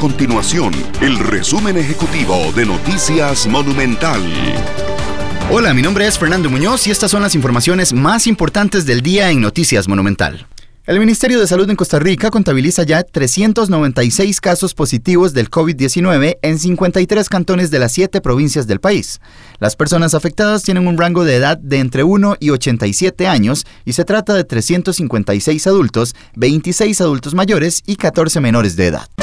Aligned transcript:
continuación 0.00 0.72
el 1.02 1.18
resumen 1.18 1.76
ejecutivo 1.76 2.34
de 2.56 2.64
Noticias 2.64 3.46
Monumental. 3.46 4.22
Hola, 5.50 5.74
mi 5.74 5.82
nombre 5.82 6.06
es 6.06 6.18
Fernando 6.18 6.48
Muñoz 6.48 6.86
y 6.86 6.90
estas 6.90 7.10
son 7.10 7.20
las 7.20 7.34
informaciones 7.34 7.92
más 7.92 8.26
importantes 8.26 8.86
del 8.86 9.02
día 9.02 9.30
en 9.30 9.42
Noticias 9.42 9.88
Monumental. 9.88 10.46
El 10.86 10.98
Ministerio 11.00 11.38
de 11.38 11.46
Salud 11.46 11.68
en 11.68 11.76
Costa 11.76 11.98
Rica 11.98 12.30
contabiliza 12.30 12.82
ya 12.82 13.02
396 13.02 14.40
casos 14.40 14.72
positivos 14.72 15.34
del 15.34 15.50
COVID-19 15.50 16.38
en 16.40 16.58
53 16.58 17.28
cantones 17.28 17.70
de 17.70 17.78
las 17.78 17.92
7 17.92 18.22
provincias 18.22 18.66
del 18.66 18.80
país. 18.80 19.20
Las 19.58 19.76
personas 19.76 20.14
afectadas 20.14 20.62
tienen 20.62 20.88
un 20.88 20.96
rango 20.96 21.24
de 21.24 21.36
edad 21.36 21.58
de 21.58 21.78
entre 21.78 22.04
1 22.04 22.38
y 22.40 22.48
87 22.48 23.28
años 23.28 23.66
y 23.84 23.92
se 23.92 24.06
trata 24.06 24.32
de 24.32 24.44
356 24.44 25.66
adultos, 25.66 26.16
26 26.36 27.02
adultos 27.02 27.34
mayores 27.34 27.82
y 27.84 27.96
14 27.96 28.40
menores 28.40 28.76
de 28.76 28.86
edad. 28.86 29.19